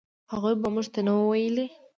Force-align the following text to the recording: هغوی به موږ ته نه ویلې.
هغوی 0.31 0.53
به 0.61 0.67
موږ 0.73 0.87
ته 0.93 0.99
نه 1.07 1.13
ویلې. 1.29 1.65